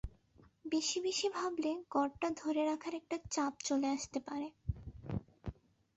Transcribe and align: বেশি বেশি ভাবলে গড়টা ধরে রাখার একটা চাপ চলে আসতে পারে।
বেশি 0.65 0.97
বেশি 1.01 1.27
ভাবলে 1.29 1.71
গড়টা 1.91 2.29
ধরে 2.37 2.61
রাখার 2.65 2.93
একটা 2.95 3.17
চাপ 3.31 3.53
চলে 3.63 3.87
আসতে 3.87 4.19
পারে। 4.19 4.47